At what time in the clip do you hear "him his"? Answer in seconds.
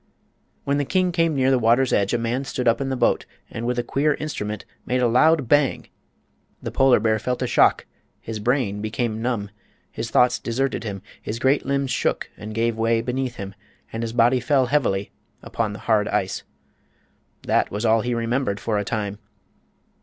10.83-11.37